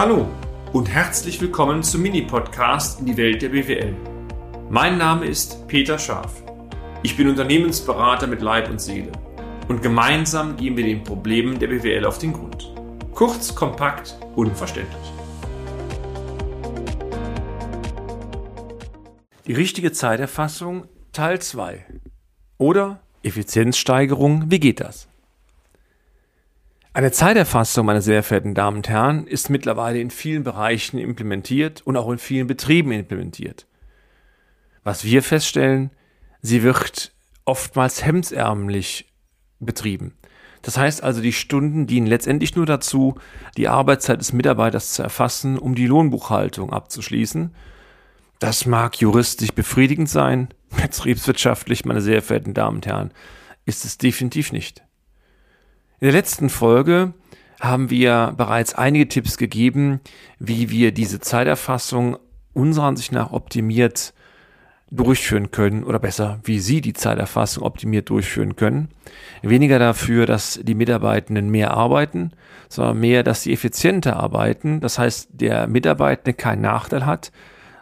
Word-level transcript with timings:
Hallo 0.00 0.28
und 0.72 0.88
herzlich 0.88 1.40
willkommen 1.40 1.82
zum 1.82 2.02
Mini-Podcast 2.02 3.00
in 3.00 3.06
die 3.06 3.16
Welt 3.16 3.42
der 3.42 3.48
BWL. 3.48 3.96
Mein 4.70 4.96
Name 4.96 5.26
ist 5.26 5.66
Peter 5.66 5.98
Scharf. 5.98 6.44
Ich 7.02 7.16
bin 7.16 7.28
Unternehmensberater 7.28 8.28
mit 8.28 8.40
Leib 8.40 8.70
und 8.70 8.80
Seele 8.80 9.10
und 9.66 9.82
gemeinsam 9.82 10.56
gehen 10.56 10.76
wir 10.76 10.84
den 10.84 11.02
Problemen 11.02 11.58
der 11.58 11.66
BWL 11.66 12.04
auf 12.04 12.18
den 12.18 12.32
Grund. 12.32 12.72
Kurz, 13.12 13.52
kompakt, 13.56 14.16
unverständlich. 14.36 15.12
Die 19.48 19.54
richtige 19.54 19.90
Zeiterfassung 19.90 20.86
Teil 21.10 21.40
2 21.40 21.84
oder 22.56 23.00
Effizienzsteigerung, 23.24 24.44
wie 24.48 24.60
geht 24.60 24.78
das? 24.78 25.08
Eine 26.98 27.12
Zeiterfassung, 27.12 27.86
meine 27.86 28.02
sehr 28.02 28.24
verehrten 28.24 28.56
Damen 28.56 28.78
und 28.78 28.88
Herren, 28.88 29.28
ist 29.28 29.50
mittlerweile 29.50 30.00
in 30.00 30.10
vielen 30.10 30.42
Bereichen 30.42 30.98
implementiert 30.98 31.80
und 31.82 31.96
auch 31.96 32.10
in 32.10 32.18
vielen 32.18 32.48
Betrieben 32.48 32.90
implementiert. 32.90 33.68
Was 34.82 35.04
wir 35.04 35.22
feststellen, 35.22 35.92
sie 36.42 36.64
wird 36.64 37.12
oftmals 37.44 38.04
hemdsärmlich 38.04 39.12
betrieben. 39.60 40.18
Das 40.62 40.76
heißt 40.76 41.04
also, 41.04 41.20
die 41.20 41.32
Stunden 41.32 41.86
dienen 41.86 42.08
letztendlich 42.08 42.56
nur 42.56 42.66
dazu, 42.66 43.14
die 43.56 43.68
Arbeitszeit 43.68 44.18
des 44.18 44.32
Mitarbeiters 44.32 44.94
zu 44.94 45.04
erfassen, 45.04 45.56
um 45.56 45.76
die 45.76 45.86
Lohnbuchhaltung 45.86 46.72
abzuschließen. 46.72 47.54
Das 48.40 48.66
mag 48.66 49.00
juristisch 49.00 49.52
befriedigend 49.52 50.08
sein, 50.08 50.48
betriebswirtschaftlich, 50.82 51.84
meine 51.84 52.00
sehr 52.00 52.22
verehrten 52.22 52.54
Damen 52.54 52.78
und 52.78 52.86
Herren, 52.86 53.12
ist 53.66 53.84
es 53.84 53.98
definitiv 53.98 54.50
nicht. 54.50 54.82
In 56.00 56.06
der 56.06 56.12
letzten 56.12 56.48
Folge 56.48 57.12
haben 57.60 57.90
wir 57.90 58.32
bereits 58.36 58.72
einige 58.72 59.08
Tipps 59.08 59.36
gegeben, 59.36 59.98
wie 60.38 60.70
wir 60.70 60.92
diese 60.92 61.18
Zeiterfassung 61.18 62.16
unserer 62.52 62.86
Ansicht 62.86 63.10
nach 63.10 63.32
optimiert 63.32 64.14
durchführen 64.92 65.50
können 65.50 65.82
oder 65.82 65.98
besser, 65.98 66.38
wie 66.44 66.60
Sie 66.60 66.80
die 66.80 66.92
Zeiterfassung 66.92 67.64
optimiert 67.64 68.10
durchführen 68.10 68.54
können. 68.54 68.90
Weniger 69.42 69.80
dafür, 69.80 70.24
dass 70.24 70.60
die 70.62 70.76
Mitarbeitenden 70.76 71.50
mehr 71.50 71.72
arbeiten, 71.72 72.30
sondern 72.68 73.00
mehr, 73.00 73.24
dass 73.24 73.42
sie 73.42 73.52
effizienter 73.52 74.16
arbeiten. 74.16 74.80
Das 74.80 75.00
heißt, 75.00 75.30
der 75.32 75.66
Mitarbeitende 75.66 76.32
keinen 76.32 76.62
Nachteil 76.62 77.06
hat, 77.06 77.32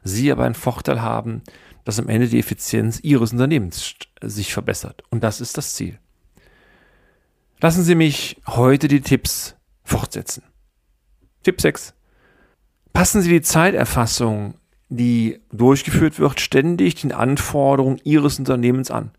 Sie 0.04 0.32
aber 0.32 0.44
einen 0.44 0.54
Vorteil 0.54 1.02
haben, 1.02 1.42
dass 1.84 1.98
am 1.98 2.08
Ende 2.08 2.28
die 2.28 2.38
Effizienz 2.38 3.00
Ihres 3.02 3.32
Unternehmens 3.32 3.94
sich 4.22 4.54
verbessert. 4.54 5.02
Und 5.10 5.22
das 5.22 5.40
ist 5.40 5.58
das 5.58 5.74
Ziel. 5.74 5.98
Lassen 7.60 7.82
Sie 7.82 7.94
mich 7.94 8.40
heute 8.46 8.86
die 8.86 9.00
Tipps 9.00 9.56
fortsetzen. 9.82 10.42
Tipp 11.42 11.60
6. 11.60 11.94
Passen 12.92 13.22
Sie 13.22 13.30
die 13.30 13.40
Zeiterfassung, 13.40 14.54
die 14.90 15.40
durchgeführt 15.52 16.18
wird, 16.18 16.40
ständig 16.40 16.96
den 16.96 17.12
Anforderungen 17.12 18.00
Ihres 18.04 18.38
Unternehmens 18.38 18.90
an. 18.90 19.10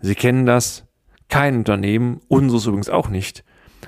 Sie 0.00 0.14
kennen 0.14 0.46
das. 0.46 0.84
Kein 1.28 1.56
Unternehmen, 1.56 2.20
unseres 2.28 2.66
übrigens 2.66 2.88
auch 2.88 3.08
nicht, 3.08 3.42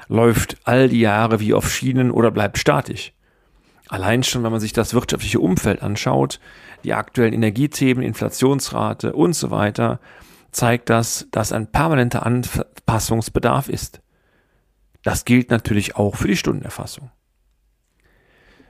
läuft 0.08 0.56
all 0.64 0.88
die 0.88 0.98
Jahre 0.98 1.38
wie 1.38 1.54
auf 1.54 1.72
Schienen 1.72 2.10
oder 2.10 2.32
bleibt 2.32 2.58
statisch. 2.58 3.12
Allein 3.88 4.24
schon, 4.24 4.42
wenn 4.42 4.50
man 4.50 4.60
sich 4.60 4.72
das 4.72 4.92
wirtschaftliche 4.92 5.38
Umfeld 5.38 5.82
anschaut, 5.82 6.40
die 6.82 6.94
aktuellen 6.94 7.32
Energiethemen, 7.32 8.02
Inflationsrate 8.02 9.12
und 9.12 9.34
so 9.34 9.52
weiter, 9.52 10.00
zeigt 10.50 10.90
das, 10.90 11.26
dass 11.30 11.52
ein 11.52 11.70
permanenter 11.70 12.24
Anpassungsbedarf 12.24 13.68
ist. 13.68 14.00
Das 15.02 15.24
gilt 15.24 15.50
natürlich 15.50 15.96
auch 15.96 16.16
für 16.16 16.28
die 16.28 16.36
Stundenerfassung. 16.36 17.10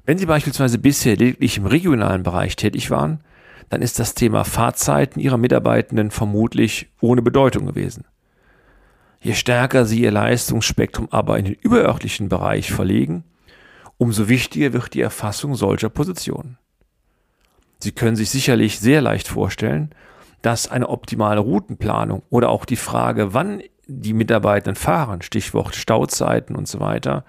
Wenn 0.04 0.18
Sie 0.18 0.26
beispielsweise 0.26 0.78
bisher 0.78 1.16
lediglich 1.16 1.58
im 1.58 1.66
regionalen 1.66 2.22
Bereich 2.22 2.56
tätig 2.56 2.90
waren, 2.90 3.20
dann 3.68 3.82
ist 3.82 3.98
das 3.98 4.14
Thema 4.14 4.44
Fahrzeiten 4.44 5.20
Ihrer 5.20 5.36
Mitarbeitenden 5.36 6.10
vermutlich 6.10 6.90
ohne 7.00 7.22
Bedeutung 7.22 7.66
gewesen. 7.66 8.04
Je 9.20 9.34
stärker 9.34 9.84
Sie 9.84 10.00
Ihr 10.00 10.10
Leistungsspektrum 10.10 11.08
aber 11.10 11.38
in 11.38 11.44
den 11.44 11.54
überörtlichen 11.54 12.28
Bereich 12.28 12.72
verlegen, 12.72 13.24
umso 13.98 14.28
wichtiger 14.28 14.72
wird 14.72 14.94
die 14.94 15.00
Erfassung 15.00 15.54
solcher 15.56 15.90
Positionen. 15.90 16.56
Sie 17.80 17.92
können 17.92 18.16
sich 18.16 18.30
sicherlich 18.30 18.78
sehr 18.80 19.02
leicht 19.02 19.28
vorstellen, 19.28 19.90
dass 20.42 20.68
eine 20.68 20.88
optimale 20.88 21.40
Routenplanung 21.40 22.22
oder 22.30 22.50
auch 22.50 22.64
die 22.64 22.76
Frage, 22.76 23.34
wann 23.34 23.62
die 23.86 24.12
Mitarbeitenden 24.12 24.76
fahren, 24.76 25.22
Stichwort 25.22 25.74
Stauzeiten 25.74 26.54
und 26.54 26.68
so 26.68 26.80
weiter, 26.80 27.24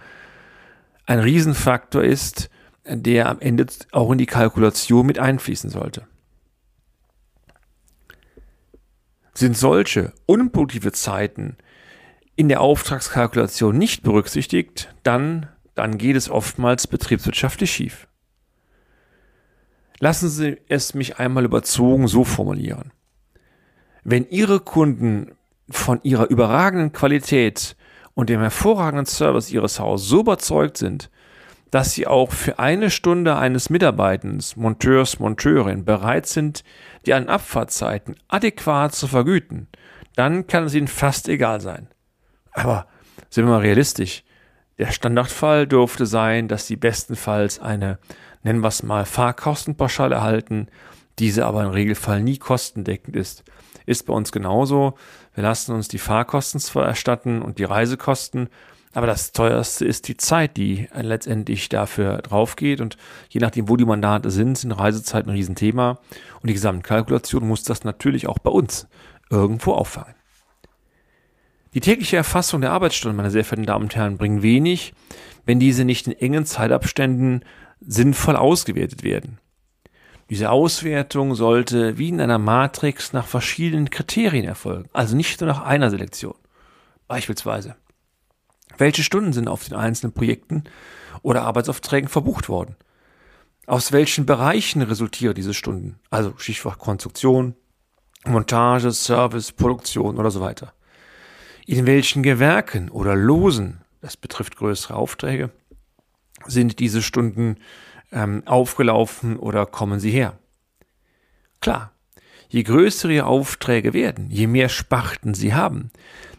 ein 1.05 1.19
Riesenfaktor 1.19 2.03
ist, 2.03 2.49
der 2.85 3.29
am 3.29 3.39
Ende 3.39 3.65
auch 3.91 4.11
in 4.11 4.17
die 4.17 4.25
Kalkulation 4.25 5.05
mit 5.05 5.19
einfließen 5.19 5.69
sollte. 5.69 6.07
Sind 9.33 9.57
solche 9.57 10.13
unproduktive 10.25 10.91
Zeiten 10.91 11.57
in 12.35 12.49
der 12.49 12.61
Auftragskalkulation 12.61 13.77
nicht 13.77 14.03
berücksichtigt, 14.03 14.93
dann, 15.03 15.47
dann 15.75 15.97
geht 15.97 16.15
es 16.15 16.29
oftmals 16.29 16.87
betriebswirtschaftlich 16.87 17.71
schief. 17.71 18.07
Lassen 19.99 20.29
Sie 20.29 20.57
es 20.67 20.93
mich 20.93 21.19
einmal 21.19 21.45
überzogen 21.45 22.07
so 22.07 22.23
formulieren. 22.23 22.91
Wenn 24.03 24.29
Ihre 24.29 24.59
Kunden 24.59 25.31
von 25.69 25.99
ihrer 26.03 26.29
überragenden 26.29 26.91
Qualität 26.91 27.75
und 28.15 28.29
dem 28.29 28.41
hervorragenden 28.41 29.05
Service 29.05 29.51
Ihres 29.51 29.79
Hauses 29.79 30.07
so 30.07 30.21
überzeugt 30.21 30.77
sind, 30.77 31.09
dass 31.71 31.93
Sie 31.93 32.07
auch 32.07 32.31
für 32.31 32.57
eine 32.59 32.89
Stunde 32.89 33.35
eines 33.37 33.69
Mitarbeitens, 33.69 34.55
Monteurs, 34.55 35.19
Monteurin 35.19 35.85
bereit 35.85 36.25
sind, 36.25 36.63
die 37.05 37.13
an 37.13 37.29
Abfahrtzeiten 37.29 38.15
adäquat 38.27 38.95
zu 38.95 39.07
vergüten, 39.07 39.67
dann 40.15 40.47
kann 40.47 40.63
es 40.63 40.73
Ihnen 40.73 40.87
fast 40.87 41.29
egal 41.29 41.61
sein. 41.61 41.87
Aber 42.51 42.87
sind 43.29 43.45
wir 43.45 43.51
mal 43.51 43.59
realistisch. 43.61 44.23
Der 44.79 44.91
Standardfall 44.91 45.67
dürfte 45.67 46.05
sein, 46.05 46.47
dass 46.47 46.65
Sie 46.65 46.75
bestenfalls 46.75 47.59
eine, 47.59 47.99
nennen 48.43 48.61
wir 48.61 48.69
es 48.69 48.81
mal, 48.81 49.05
Fahrkostenpauschale 49.05 50.15
erhalten, 50.15 50.67
diese 51.19 51.45
aber 51.45 51.63
im 51.63 51.69
Regelfall 51.69 52.23
nie 52.23 52.37
kostendeckend 52.37 53.15
ist. 53.15 53.43
Ist 53.89 54.05
bei 54.05 54.13
uns 54.13 54.31
genauso. 54.31 54.93
Wir 55.33 55.41
lassen 55.41 55.73
uns 55.73 55.87
die 55.87 55.97
Fahrkosten 55.97 56.59
zwar 56.59 56.85
erstatten 56.85 57.41
und 57.41 57.57
die 57.57 57.63
Reisekosten, 57.63 58.49
aber 58.93 59.07
das 59.07 59.31
teuerste 59.31 59.83
ist 59.83 60.07
die 60.07 60.15
Zeit, 60.15 60.57
die 60.57 60.87
letztendlich 60.93 61.69
dafür 61.69 62.19
draufgeht. 62.19 62.81
Und 62.81 62.97
je 63.29 63.41
nachdem, 63.41 63.67
wo 63.67 63.77
die 63.77 63.85
Mandate 63.85 64.29
sind, 64.29 64.59
sind 64.59 64.73
Reisezeiten 64.73 65.31
ein 65.31 65.35
Riesenthema. 65.35 65.97
Und 66.39 66.49
die 66.49 66.53
Gesamtkalkulation 66.53 67.47
muss 67.47 67.63
das 67.63 67.83
natürlich 67.83 68.27
auch 68.27 68.37
bei 68.37 68.51
uns 68.51 68.87
irgendwo 69.31 69.73
auffangen. 69.73 70.13
Die 71.73 71.81
tägliche 71.81 72.17
Erfassung 72.17 72.61
der 72.61 72.71
Arbeitsstunden, 72.71 73.17
meine 73.17 73.31
sehr 73.31 73.43
verehrten 73.43 73.65
Damen 73.65 73.85
und 73.85 73.95
Herren, 73.95 74.17
bringt 74.19 74.43
wenig, 74.43 74.93
wenn 75.47 75.59
diese 75.59 75.83
nicht 75.83 76.05
in 76.05 76.13
engen 76.13 76.45
Zeitabständen 76.45 77.43
sinnvoll 77.79 78.35
ausgewertet 78.35 79.01
werden. 79.01 79.39
Diese 80.29 80.51
Auswertung 80.51 81.33
sollte 81.33 81.97
wie 81.97 82.09
in 82.09 82.21
einer 82.21 82.37
Matrix 82.37 83.13
nach 83.13 83.25
verschiedenen 83.25 83.89
Kriterien 83.89 84.45
erfolgen, 84.45 84.89
also 84.93 85.15
nicht 85.15 85.41
nur 85.41 85.47
nach 85.47 85.63
einer 85.63 85.89
Selektion. 85.89 86.35
Beispielsweise, 87.07 87.75
welche 88.77 89.03
Stunden 89.03 89.33
sind 89.33 89.47
auf 89.47 89.67
den 89.67 89.75
einzelnen 89.75 90.13
Projekten 90.13 90.65
oder 91.23 91.43
Arbeitsaufträgen 91.43 92.09
verbucht 92.09 92.47
worden? 92.47 92.75
Aus 93.65 93.91
welchen 93.91 94.25
Bereichen 94.25 94.83
resultieren 94.83 95.33
diese 95.33 95.53
Stunden? 95.53 95.99
Also 96.11 96.33
Stichwort 96.37 96.77
Konstruktion, 96.77 97.55
Montage, 98.25 98.91
Service, 98.91 99.51
Produktion 99.51 100.17
oder 100.17 100.31
so 100.31 100.41
weiter. 100.41 100.73
In 101.65 101.85
welchen 101.85 102.23
Gewerken 102.23 102.89
oder 102.89 103.15
Losen, 103.15 103.81
das 104.01 104.17
betrifft 104.17 104.57
größere 104.57 104.95
Aufträge, 104.95 105.49
sind 106.45 106.79
diese 106.79 107.01
Stunden 107.01 107.57
ähm, 108.11 108.43
aufgelaufen 108.45 109.37
oder 109.37 109.65
kommen 109.65 109.99
sie 109.99 110.11
her? 110.11 110.37
Klar, 111.61 111.91
je 112.47 112.63
größer 112.63 113.09
ihre 113.09 113.25
Aufträge 113.25 113.93
werden, 113.93 114.29
je 114.29 114.47
mehr 114.47 114.69
Sparten 114.69 115.33
sie 115.33 115.53
haben, 115.53 115.91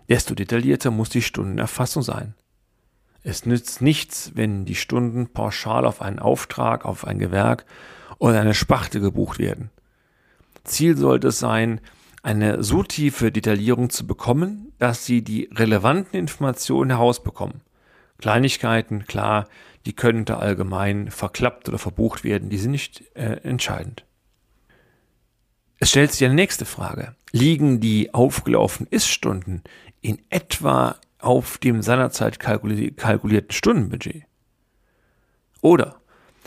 desto 0.08 0.34
detaillierter 0.34 0.90
muss 0.90 1.08
die 1.08 1.22
Stundenerfassung 1.22 2.02
sein. 2.02 2.34
Es 3.22 3.44
nützt 3.44 3.82
nichts, 3.82 4.32
wenn 4.34 4.64
die 4.64 4.74
Stunden 4.74 5.28
pauschal 5.28 5.84
auf 5.84 6.00
einen 6.00 6.18
Auftrag, 6.18 6.84
auf 6.84 7.06
ein 7.06 7.18
Gewerk 7.18 7.66
oder 8.18 8.40
eine 8.40 8.54
Sparte 8.54 9.00
gebucht 9.00 9.38
werden. 9.38 9.70
Ziel 10.64 10.96
sollte 10.96 11.28
es 11.28 11.38
sein, 11.38 11.80
eine 12.22 12.62
so 12.62 12.82
tiefe 12.82 13.32
Detaillierung 13.32 13.90
zu 13.90 14.06
bekommen, 14.06 14.72
dass 14.78 15.04
Sie 15.06 15.22
die 15.22 15.48
relevanten 15.54 16.18
Informationen 16.18 16.90
herausbekommen. 16.90 17.62
Kleinigkeiten, 18.18 19.06
klar, 19.06 19.48
die 19.86 19.94
können 19.94 20.24
da 20.24 20.38
allgemein 20.38 21.10
verklappt 21.10 21.68
oder 21.68 21.78
verbucht 21.78 22.24
werden, 22.24 22.50
die 22.50 22.58
sind 22.58 22.72
nicht 22.72 23.02
äh, 23.14 23.40
entscheidend. 23.42 24.04
Es 25.78 25.90
stellt 25.90 26.12
sich 26.12 26.24
eine 26.24 26.34
nächste 26.34 26.66
Frage. 26.66 27.14
Liegen 27.32 27.80
die 27.80 28.12
aufgelaufenen 28.12 28.88
Ist-Stunden 28.90 29.62
in 30.02 30.18
etwa 30.28 30.96
auf 31.18 31.58
dem 31.58 31.82
seinerzeit 31.82 32.38
kalkulierten 32.38 33.50
Stundenbudget? 33.50 34.24
Oder 35.62 35.96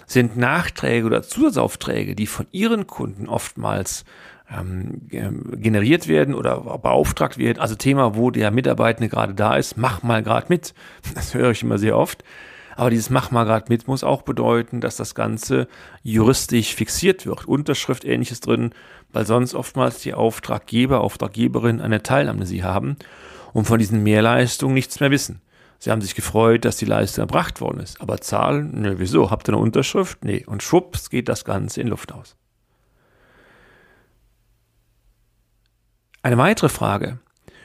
sind 0.05 0.37
Nachträge 0.37 1.05
oder 1.05 1.23
Zusatzaufträge, 1.23 2.15
die 2.15 2.27
von 2.27 2.47
Ihren 2.51 2.87
Kunden 2.87 3.27
oftmals 3.27 4.05
ähm, 4.51 5.07
generiert 5.07 6.07
werden 6.07 6.35
oder 6.35 6.59
beauftragt 6.77 7.37
werden. 7.37 7.59
Also 7.59 7.75
Thema, 7.75 8.15
wo 8.15 8.29
der 8.29 8.51
Mitarbeitende 8.51 9.09
gerade 9.09 9.33
da 9.33 9.55
ist, 9.55 9.77
mach 9.77 10.03
mal 10.03 10.21
gerade 10.21 10.47
mit. 10.49 10.73
Das 11.15 11.33
höre 11.33 11.51
ich 11.51 11.63
immer 11.63 11.77
sehr 11.77 11.97
oft. 11.97 12.23
Aber 12.75 12.89
dieses 12.89 13.09
Mach 13.09 13.31
mal 13.31 13.43
gerade 13.43 13.65
mit 13.69 13.87
muss 13.87 14.03
auch 14.03 14.23
bedeuten, 14.23 14.81
dass 14.81 14.95
das 14.95 15.15
Ganze 15.15 15.67
juristisch 16.01 16.75
fixiert 16.75 17.25
wird. 17.25 17.47
Unterschrift 17.47 18.05
ähnliches 18.05 18.39
drin, 18.39 18.71
weil 19.11 19.25
sonst 19.25 19.53
oftmals 19.53 19.99
die 19.99 20.13
Auftraggeber, 20.13 21.01
Auftraggeberin 21.01 21.81
eine 21.81 22.03
Teilnahme 22.03 22.45
haben 22.63 22.97
und 23.53 23.65
von 23.65 23.79
diesen 23.79 24.03
Mehrleistungen 24.03 24.73
nichts 24.73 24.99
mehr 24.99 25.11
wissen. 25.11 25.41
Sie 25.79 25.91
haben 25.91 26.01
sich 26.01 26.15
gefreut, 26.15 26.63
dass 26.63 26.77
die 26.77 26.85
Leistung 26.85 27.23
erbracht 27.23 27.59
worden 27.59 27.81
ist. 27.81 27.99
Aber 27.99 28.21
Zahlen? 28.21 28.81
Ne, 28.81 28.99
wieso? 28.99 29.31
Habt 29.31 29.49
ihr 29.49 29.53
eine 29.53 29.61
Unterschrift? 29.61 30.23
Nee. 30.23 30.45
Und 30.45 30.63
schwupps 30.63 31.09
geht 31.09 31.27
das 31.27 31.43
Ganze 31.43 31.81
in 31.81 31.87
Luft 31.87 32.13
aus. 32.13 32.37
Eine 36.21 36.37
weitere 36.37 36.69
Frage. 36.69 37.19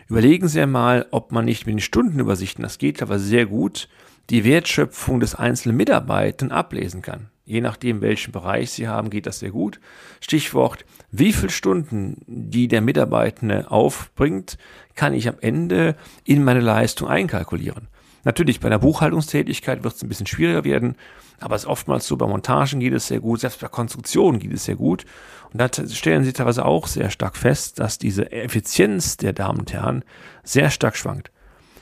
Überlegen 0.08 0.48
Sie 0.48 0.60
einmal, 0.60 1.06
ob 1.12 1.30
man 1.30 1.44
nicht 1.44 1.66
mit 1.66 1.74
den 1.74 1.80
Stundenübersichten, 1.80 2.62
das 2.62 2.78
geht 2.78 3.02
aber 3.02 3.20
sehr 3.20 3.46
gut, 3.46 3.88
die 4.30 4.44
Wertschöpfung 4.44 5.20
des 5.20 5.34
einzelnen 5.34 5.76
Mitarbeitern 5.76 6.52
ablesen 6.52 7.02
kann. 7.02 7.28
Je 7.44 7.62
nachdem, 7.62 8.02
welchen 8.02 8.32
Bereich 8.32 8.70
Sie 8.70 8.88
haben, 8.88 9.08
geht 9.08 9.24
das 9.24 9.38
sehr 9.38 9.50
gut. 9.50 9.80
Stichwort, 10.20 10.84
wie 11.10 11.32
viele 11.32 11.50
Stunden, 11.50 12.20
die 12.26 12.68
der 12.68 12.82
Mitarbeitende 12.82 13.70
aufbringt, 13.70 14.58
kann 14.94 15.14
ich 15.14 15.28
am 15.28 15.36
Ende 15.40 15.96
in 16.24 16.44
meine 16.44 16.60
Leistung 16.60 17.08
einkalkulieren. 17.08 17.88
Natürlich, 18.24 18.60
bei 18.60 18.68
der 18.68 18.78
Buchhaltungstätigkeit 18.78 19.82
wird 19.82 19.94
es 19.94 20.02
ein 20.02 20.10
bisschen 20.10 20.26
schwieriger 20.26 20.64
werden, 20.64 20.96
aber 21.40 21.54
es 21.54 21.62
ist 21.62 21.68
oftmals 21.68 22.06
so, 22.06 22.18
bei 22.18 22.26
Montagen 22.26 22.80
geht 22.80 22.92
es 22.92 23.06
sehr 23.06 23.20
gut, 23.20 23.40
selbst 23.40 23.60
bei 23.60 23.68
Konstruktionen 23.68 24.40
geht 24.40 24.52
es 24.52 24.66
sehr 24.66 24.76
gut. 24.76 25.06
Und 25.50 25.60
da 25.60 25.70
stellen 25.88 26.24
Sie 26.24 26.34
teilweise 26.34 26.66
auch 26.66 26.86
sehr 26.86 27.08
stark 27.08 27.36
fest, 27.38 27.78
dass 27.78 27.96
diese 27.96 28.30
Effizienz 28.30 29.16
der 29.16 29.32
Damen 29.32 29.60
und 29.60 29.72
Herren 29.72 30.04
sehr 30.42 30.70
stark 30.70 30.96
schwankt. 30.96 31.30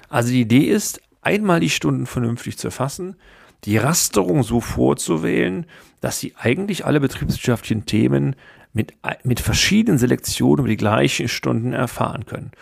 Also 0.09 0.31
die 0.31 0.43
Idee 0.43 0.67
ist, 0.67 1.01
einmal 1.27 1.61
die 1.61 1.71
Stunden 1.71 2.07
vernünftig 2.07 2.57
zu 2.57 2.69
erfassen, 2.69 3.17
die 3.65 3.77
Rasterung 3.77 4.45
so 4.45 4.61
vorzuwählen, 4.61 5.67
dass 6.01 6.21
Sie 6.21 6.35
eigentlich 6.37 6.87
alle 6.87 7.01
betriebswirtschaftlichen 7.01 7.85
Themen 7.85 8.37
mit, 8.73 8.93
mit 9.25 9.41
verschiedenen 9.41 9.99
Selektionen 9.99 10.61
über 10.61 10.69
die 10.69 10.77
gleichen 10.77 11.29
Stunden 11.29 11.73
erfahren 11.73 12.27
können. 12.27 12.53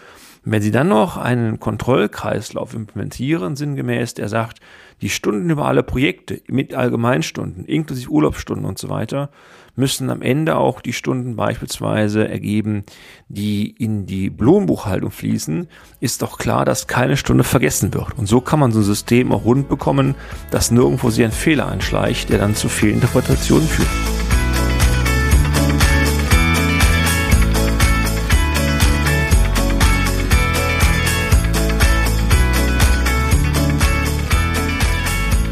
Wenn 0.44 0.62
Sie 0.62 0.70
dann 0.70 0.88
noch 0.88 1.16
einen 1.16 1.61
Kontrollkreislauf 1.61 2.75
implementieren, 2.75 3.56
sinngemäß, 3.56 4.14
der 4.14 4.28
sagt, 4.28 4.61
die 5.00 5.11
Stunden 5.11 5.50
über 5.50 5.66
alle 5.66 5.82
Projekte 5.82 6.40
mit 6.49 6.75
Allgemeinstunden, 6.75 7.64
inklusive 7.66 8.11
Urlaubsstunden 8.11 8.64
und 8.64 8.78
so 8.78 8.88
weiter, 8.88 9.31
müssen 9.76 10.11
am 10.11 10.23
Ende 10.23 10.56
auch 10.56 10.81
die 10.81 10.93
Stunden 10.93 11.37
beispielsweise 11.37 12.29
ergeben, 12.29 12.85
die 13.29 13.71
in 13.71 14.06
die 14.06 14.32
Lohnbuchhaltung 14.37 15.11
fließen, 15.11 15.69
ist 16.00 16.23
doch 16.23 16.38
klar, 16.38 16.65
dass 16.65 16.87
keine 16.87 17.17
Stunde 17.17 17.44
vergessen 17.44 17.93
wird. 17.94 18.17
Und 18.17 18.26
so 18.26 18.41
kann 18.41 18.61
man 18.61 18.73
so 18.73 18.81
ein 18.81 18.85
System 18.85 19.32
auch 19.32 19.44
rund 19.44 19.69
bekommen, 19.69 20.15
dass 20.50 20.71
nirgendwo 20.71 21.11
sich 21.11 21.25
ein 21.25 21.32
Fehler 21.32 21.69
einschleicht, 21.69 22.31
der 22.31 22.38
dann 22.38 22.55
zu 22.55 22.69
Fehlinterpretationen 22.69 23.67
führt. 23.67 23.88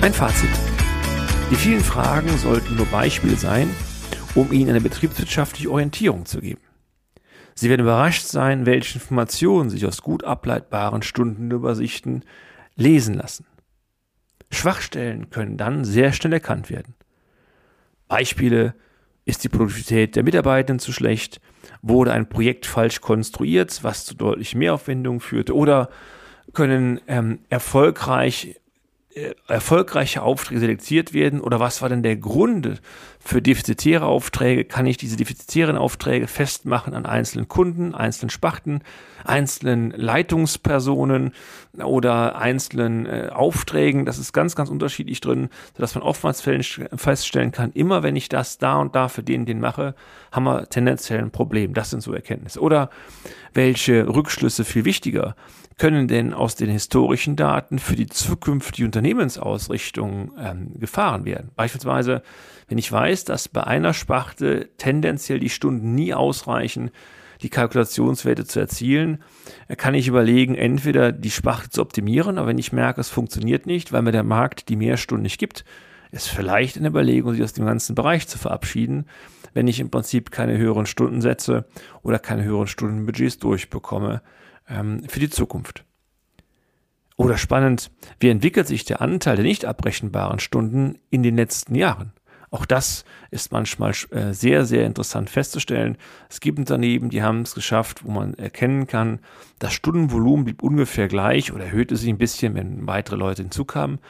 Ein 0.00 0.12
Fazit. 0.12 0.50
Die 1.52 1.54
vielen 1.54 1.80
Fragen 1.80 2.36
sollten 2.38 2.74
nur 2.74 2.86
Beispiele 2.86 3.36
sein, 3.36 3.70
um 4.34 4.52
Ihnen 4.52 4.70
eine 4.70 4.80
betriebswirtschaftliche 4.80 5.70
Orientierung 5.70 6.24
zu 6.26 6.40
geben. 6.40 6.60
Sie 7.54 7.68
werden 7.68 7.82
überrascht 7.82 8.24
sein, 8.24 8.64
welche 8.64 8.94
Informationen 8.94 9.68
sich 9.68 9.84
aus 9.86 10.02
gut 10.02 10.24
ableitbaren 10.24 11.02
Stundenübersichten 11.02 12.24
lesen 12.74 13.14
lassen. 13.14 13.46
Schwachstellen 14.50 15.30
können 15.30 15.58
dann 15.58 15.84
sehr 15.84 16.12
schnell 16.12 16.32
erkannt 16.32 16.70
werden. 16.70 16.94
Beispiele 18.08 18.74
ist 19.24 19.44
die 19.44 19.48
Produktivität 19.48 20.16
der 20.16 20.22
Mitarbeitenden 20.22 20.78
zu 20.78 20.92
schlecht, 20.92 21.40
wurde 21.82 22.12
ein 22.12 22.28
Projekt 22.28 22.66
falsch 22.66 23.00
konstruiert, 23.00 23.84
was 23.84 24.04
zu 24.04 24.14
deutlich 24.14 24.54
Mehraufwendungen 24.54 25.20
führte, 25.20 25.54
oder 25.54 25.90
können 26.52 27.00
ähm, 27.06 27.40
erfolgreich 27.48 28.60
äh, 29.14 29.34
erfolgreiche 29.46 30.22
Aufträge 30.22 30.60
selektiert 30.60 31.12
werden 31.12 31.40
oder 31.40 31.60
was 31.60 31.82
war 31.82 31.90
denn 31.90 32.02
der 32.02 32.16
Grund 32.16 32.80
für 33.24 33.40
defizitäre 33.40 34.06
Aufträge? 34.06 34.64
Kann 34.64 34.86
ich 34.86 34.96
diese 34.96 35.16
defizitären 35.16 35.76
Aufträge 35.76 36.26
festmachen 36.26 36.94
an 36.94 37.06
einzelnen 37.06 37.48
Kunden, 37.48 37.94
einzelnen 37.94 38.30
Spachten, 38.30 38.82
einzelnen 39.24 39.92
Leitungspersonen 39.92 41.32
oder 41.82 42.36
einzelnen 42.36 43.06
äh, 43.06 43.30
Aufträgen? 43.32 44.04
Das 44.04 44.18
ist 44.18 44.32
ganz, 44.32 44.56
ganz 44.56 44.68
unterschiedlich 44.70 45.20
drin, 45.20 45.48
sodass 45.74 45.94
man 45.94 46.02
oftmals 46.02 46.40
feststellen 46.40 47.52
kann, 47.52 47.72
immer 47.72 48.02
wenn 48.02 48.16
ich 48.16 48.28
das 48.28 48.58
da 48.58 48.76
und 48.76 48.94
da 48.94 49.08
für 49.08 49.22
den, 49.22 49.46
den 49.46 49.60
mache, 49.60 49.94
haben 50.30 50.44
wir 50.44 50.68
tendenziell 50.68 51.20
ein 51.20 51.30
Problem. 51.30 51.74
Das 51.74 51.90
sind 51.90 52.02
so 52.02 52.12
Erkenntnisse. 52.12 52.60
Oder 52.60 52.90
welche 53.54 54.08
Rückschlüsse 54.08 54.64
viel 54.64 54.84
wichtiger? 54.84 55.36
können 55.78 56.06
denn 56.08 56.32
aus 56.32 56.54
den 56.54 56.70
historischen 56.70 57.34
Daten 57.36 57.78
für 57.78 57.96
die 57.96 58.06
zukünftige 58.06 58.86
Unternehmensausrichtung 58.86 60.30
ähm, 60.38 60.78
gefahren 60.78 61.24
werden? 61.24 61.50
Beispielsweise, 61.56 62.22
wenn 62.68 62.78
ich 62.78 62.90
weiß, 62.90 63.11
dass 63.20 63.48
bei 63.48 63.64
einer 63.64 63.94
Sparte 63.94 64.70
tendenziell 64.78 65.38
die 65.38 65.50
Stunden 65.50 65.94
nie 65.94 66.14
ausreichen, 66.14 66.90
die 67.42 67.50
Kalkulationswerte 67.50 68.44
zu 68.44 68.60
erzielen, 68.60 69.22
äh, 69.68 69.76
kann 69.76 69.94
ich 69.94 70.08
überlegen, 70.08 70.54
entweder 70.54 71.12
die 71.12 71.30
Sparte 71.30 71.70
zu 71.70 71.82
optimieren, 71.82 72.38
aber 72.38 72.48
wenn 72.48 72.58
ich 72.58 72.72
merke, 72.72 73.00
es 73.00 73.08
funktioniert 73.08 73.66
nicht, 73.66 73.92
weil 73.92 74.02
mir 74.02 74.12
der 74.12 74.22
Markt 74.22 74.68
die 74.68 74.76
Mehrstunden 74.76 75.22
nicht 75.22 75.38
gibt, 75.38 75.64
ist 76.10 76.28
vielleicht 76.28 76.76
eine 76.76 76.88
Überlegung, 76.88 77.32
sich 77.32 77.42
aus 77.42 77.54
dem 77.54 77.66
ganzen 77.66 77.94
Bereich 77.94 78.28
zu 78.28 78.38
verabschieden, 78.38 79.06
wenn 79.54 79.66
ich 79.66 79.80
im 79.80 79.90
Prinzip 79.90 80.30
keine 80.30 80.56
höheren 80.56 80.86
Stundensätze 80.86 81.66
oder 82.02 82.18
keine 82.18 82.44
höheren 82.44 82.66
Stundenbudgets 82.66 83.38
durchbekomme, 83.38 84.22
ähm, 84.68 85.02
für 85.08 85.20
die 85.20 85.30
Zukunft. 85.30 85.84
Oder 87.16 87.38
spannend, 87.38 87.90
wie 88.20 88.30
entwickelt 88.30 88.66
sich 88.66 88.84
der 88.84 89.00
Anteil 89.00 89.36
der 89.36 89.44
nicht 89.44 89.64
abbrechenbaren 89.64 90.38
Stunden 90.38 90.98
in 91.10 91.22
den 91.22 91.36
letzten 91.36 91.74
Jahren? 91.74 92.12
Auch 92.52 92.66
das 92.66 93.06
ist 93.30 93.50
manchmal 93.50 93.94
äh, 94.10 94.34
sehr, 94.34 94.66
sehr 94.66 94.84
interessant 94.84 95.30
festzustellen. 95.30 95.96
Es 96.28 96.38
gibt 96.38 96.58
Unternehmen, 96.58 97.08
die 97.08 97.22
haben 97.22 97.40
es 97.40 97.54
geschafft, 97.54 98.04
wo 98.04 98.10
man 98.10 98.34
erkennen 98.34 98.86
kann, 98.86 99.20
das 99.58 99.72
Stundenvolumen 99.72 100.44
blieb 100.44 100.62
ungefähr 100.62 101.08
gleich 101.08 101.50
oder 101.50 101.64
erhöhte 101.64 101.96
sich 101.96 102.10
ein 102.10 102.18
bisschen, 102.18 102.54
wenn 102.54 102.86
weitere 102.86 103.16
Leute 103.16 103.40
hinzukamen. 103.40 104.00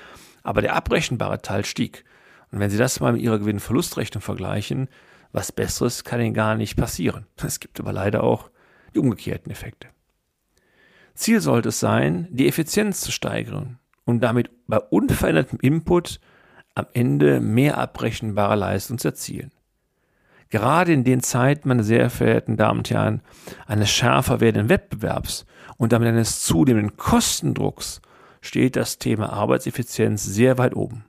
Aber 0.43 0.61
der 0.61 0.75
abbrechenbare 0.75 1.41
Teil 1.41 1.65
stieg. 1.65 2.05
Und 2.51 2.59
wenn 2.59 2.69
Sie 2.69 2.79
das 2.79 2.99
mal 2.99 3.13
mit 3.13 3.23
Ihrer 3.23 3.39
Gewinn-Verlustrechnung 3.39 4.23
vergleichen, 4.23 4.89
was 5.31 5.53
Besseres 5.53 6.03
kann 6.03 6.21
Ihnen 6.21 6.35
gar 6.35 6.57
nicht 6.57 6.77
passieren. 6.77 7.27
Es 7.47 7.61
gibt 7.61 7.79
aber 7.79 7.93
leider 7.93 8.25
auch 8.25 8.51
die 8.93 8.99
umgekehrten 8.99 9.53
Effekte. 9.53 9.87
Ziel 11.15 11.41
sollte 11.41 11.69
es 11.69 11.79
sein, 11.79 12.27
die 12.33 12.49
Effizienz 12.49 13.03
zu 13.03 13.13
steigern 13.13 13.79
und 14.05 14.19
damit 14.21 14.51
bei 14.67 14.79
unverändertem 14.81 15.61
Input 15.63 16.19
am 16.75 16.87
Ende 16.93 17.41
mehr 17.41 17.79
abbrechenbare 17.79 18.57
Leistung 18.57 18.99
zu 18.99 19.09
erzielen. 19.09 19.51
Gerade 20.51 20.93
in 20.93 21.05
den 21.05 21.23
Zeiten, 21.23 21.69
meine 21.69 21.83
sehr 21.83 22.11
verehrten 22.11 22.57
Damen 22.57 22.81
und 22.81 22.91
Herren, 22.91 23.23
eines 23.67 23.91
schärfer 23.91 24.41
werdenden 24.41 24.69
Wettbewerbs 24.69 25.47
und 25.79 25.93
damit 25.93 26.09
eines 26.09 26.43
zunehmenden 26.45 26.97
Kostendrucks 26.97 28.03
steht 28.43 28.77
das 28.77 28.99
Thema 28.99 29.33
Arbeitseffizienz 29.33 30.25
sehr 30.25 30.59
weit 30.59 30.77
oben. 30.77 31.05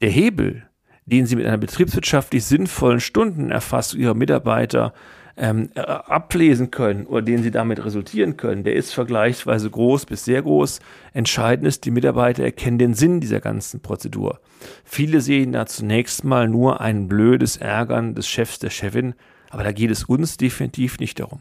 Der 0.00 0.10
Hebel, 0.10 0.68
den 1.04 1.26
Sie 1.26 1.36
mit 1.36 1.46
einer 1.46 1.56
betriebswirtschaftlich 1.56 2.44
sinnvollen 2.44 3.00
Stundenerfassung 3.00 4.00
Ihrer 4.00 4.14
Mitarbeiter 4.14 4.92
ähm, 5.36 5.70
äh, 5.74 5.80
ablesen 5.80 6.70
können 6.70 7.06
oder 7.06 7.22
den 7.22 7.42
sie 7.42 7.50
damit 7.50 7.84
resultieren 7.84 8.36
können, 8.36 8.64
der 8.64 8.74
ist 8.74 8.94
vergleichsweise 8.94 9.70
groß 9.70 10.06
bis 10.06 10.24
sehr 10.24 10.42
groß. 10.42 10.80
Entscheidend 11.12 11.68
ist, 11.68 11.84
die 11.84 11.90
Mitarbeiter 11.90 12.42
erkennen 12.42 12.78
den 12.78 12.94
Sinn 12.94 13.20
dieser 13.20 13.40
ganzen 13.40 13.80
Prozedur. 13.80 14.40
Viele 14.84 15.20
sehen 15.20 15.52
da 15.52 15.66
zunächst 15.66 16.24
mal 16.24 16.48
nur 16.48 16.80
ein 16.80 17.08
blödes 17.08 17.56
Ärgern 17.58 18.14
des 18.14 18.26
Chefs, 18.28 18.58
der 18.58 18.70
Chefin, 18.70 19.14
aber 19.50 19.62
da 19.62 19.72
geht 19.72 19.90
es 19.90 20.04
uns 20.04 20.36
definitiv 20.38 20.98
nicht 20.98 21.20
darum. 21.20 21.40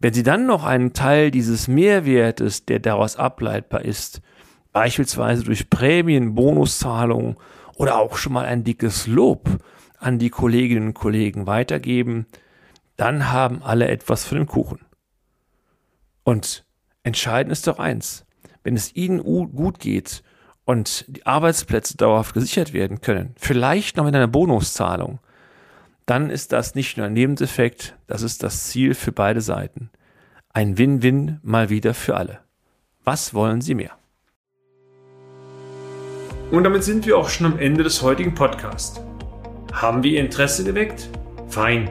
Wenn 0.00 0.12
Sie 0.12 0.22
dann 0.22 0.46
noch 0.46 0.64
einen 0.64 0.92
Teil 0.92 1.30
dieses 1.30 1.68
Mehrwertes, 1.68 2.66
der 2.66 2.78
daraus 2.78 3.16
ableitbar 3.16 3.84
ist, 3.84 4.20
beispielsweise 4.72 5.44
durch 5.44 5.70
Prämien, 5.70 6.34
Bonuszahlungen 6.34 7.36
oder 7.76 7.98
auch 7.98 8.16
schon 8.16 8.32
mal 8.32 8.44
ein 8.44 8.64
dickes 8.64 9.06
Lob 9.06 9.48
an 9.98 10.18
die 10.18 10.30
Kolleginnen 10.30 10.88
und 10.88 10.94
Kollegen 10.94 11.46
weitergeben, 11.46 12.26
dann 12.96 13.32
haben 13.32 13.62
alle 13.62 13.88
etwas 13.88 14.24
von 14.24 14.38
dem 14.38 14.46
Kuchen. 14.46 14.80
Und 16.22 16.64
entscheidend 17.02 17.52
ist 17.52 17.66
doch 17.66 17.78
eins, 17.78 18.24
wenn 18.62 18.76
es 18.76 18.94
ihnen 18.94 19.22
gut 19.22 19.78
geht 19.78 20.22
und 20.64 21.04
die 21.08 21.26
Arbeitsplätze 21.26 21.96
dauerhaft 21.96 22.34
gesichert 22.34 22.72
werden 22.72 23.00
können, 23.00 23.34
vielleicht 23.36 23.96
noch 23.96 24.04
mit 24.04 24.14
einer 24.14 24.28
Bonuszahlung, 24.28 25.18
dann 26.06 26.30
ist 26.30 26.52
das 26.52 26.74
nicht 26.74 26.96
nur 26.96 27.06
ein 27.06 27.12
Nebeneffekt, 27.12 27.96
das 28.06 28.22
ist 28.22 28.42
das 28.42 28.64
Ziel 28.64 28.94
für 28.94 29.12
beide 29.12 29.40
Seiten. 29.40 29.90
Ein 30.52 30.78
Win-Win 30.78 31.40
mal 31.42 31.70
wieder 31.70 31.94
für 31.94 32.16
alle. 32.16 32.40
Was 33.04 33.34
wollen 33.34 33.60
Sie 33.60 33.74
mehr? 33.74 33.92
Und 36.50 36.64
damit 36.64 36.84
sind 36.84 37.06
wir 37.06 37.18
auch 37.18 37.28
schon 37.28 37.46
am 37.46 37.58
Ende 37.58 37.82
des 37.82 38.02
heutigen 38.02 38.34
Podcasts. 38.34 39.00
Haben 39.72 40.02
wir 40.02 40.12
Ihr 40.12 40.20
Interesse 40.20 40.62
geweckt? 40.62 41.08
Fein. 41.48 41.90